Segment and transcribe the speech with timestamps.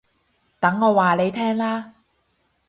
[0.59, 1.93] 等我話你聽啦